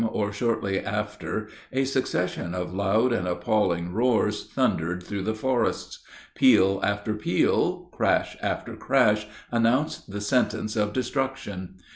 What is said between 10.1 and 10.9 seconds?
the sentence